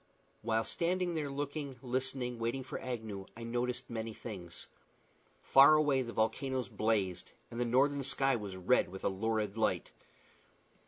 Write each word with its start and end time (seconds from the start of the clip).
While 0.41 0.63
standing 0.65 1.13
there 1.13 1.29
looking, 1.29 1.75
listening, 1.83 2.39
waiting 2.39 2.63
for 2.63 2.79
Agnew, 2.79 3.27
I 3.37 3.43
noticed 3.43 3.87
many 3.87 4.15
things. 4.15 4.65
Far 5.43 5.75
away 5.75 6.01
the 6.01 6.11
volcanoes 6.11 6.69
blazed, 6.69 7.33
and 7.51 7.59
the 7.59 7.65
northern 7.65 8.01
sky 8.01 8.35
was 8.35 8.55
red 8.55 8.89
with 8.89 9.03
a 9.03 9.09
lurid 9.09 9.57
light. 9.57 9.91